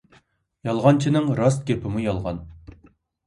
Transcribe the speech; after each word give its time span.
يالغانچىنىڭ 0.69 1.27
راست 1.39 1.63
گېپىمۇ 1.69 2.01
يالغان. 2.05 2.39